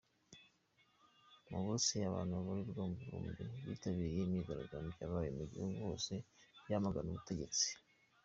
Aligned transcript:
Mu 1.49 1.57
Burusiya 1.63 2.05
abantu 2.09 2.33
babarirwa 2.37 2.81
mu 2.89 2.95
bihumbi 2.99 3.43
bitabiriye 3.69 4.21
imyigaragambyo 4.23 4.93
yabaye 5.01 5.29
mu 5.37 5.43
gihugu 5.51 5.77
hose 5.87 6.13
yamagana 6.71 7.09
ubutegetsi. 7.11 7.67